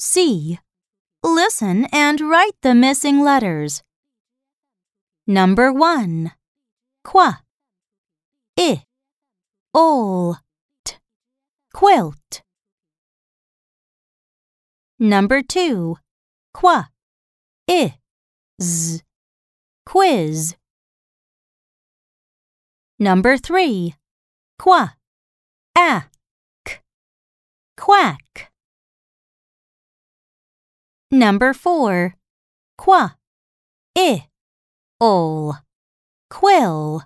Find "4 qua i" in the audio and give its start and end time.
31.54-34.28